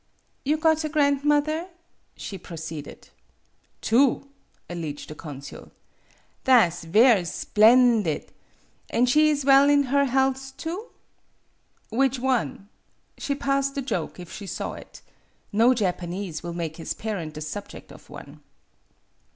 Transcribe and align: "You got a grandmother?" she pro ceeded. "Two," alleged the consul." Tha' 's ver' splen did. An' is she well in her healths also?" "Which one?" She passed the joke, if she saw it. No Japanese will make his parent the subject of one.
"You 0.43 0.57
got 0.57 0.83
a 0.83 0.89
grandmother?" 0.89 1.67
she 2.17 2.39
pro 2.39 2.57
ceeded. 2.57 3.09
"Two," 3.81 4.29
alleged 4.67 5.09
the 5.11 5.13
consul." 5.13 5.69
Tha' 6.45 6.71
's 6.71 6.85
ver' 6.85 7.23
splen 7.23 8.01
did. 8.01 8.31
An' 8.89 9.03
is 9.03 9.09
she 9.11 9.35
well 9.43 9.69
in 9.69 9.83
her 9.93 10.05
healths 10.05 10.53
also?" 10.57 10.89
"Which 11.99 12.17
one?" 12.17 12.67
She 13.19 13.35
passed 13.35 13.75
the 13.75 13.83
joke, 13.83 14.19
if 14.19 14.31
she 14.33 14.47
saw 14.47 14.73
it. 14.73 15.01
No 15.53 15.75
Japanese 15.75 16.41
will 16.41 16.53
make 16.53 16.77
his 16.77 16.95
parent 16.95 17.35
the 17.35 17.41
subject 17.41 17.91
of 17.91 18.09
one. 18.09 18.39